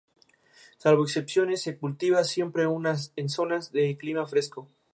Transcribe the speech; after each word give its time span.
Salvo 0.79 1.03
excepciones 1.03 1.61
se 1.61 1.77
cultiva 1.77 2.23
siempre 2.23 2.63
en 2.63 3.29
zonas 3.29 3.71
de 3.71 3.97
clima 3.97 4.25
fresco. 4.25 4.67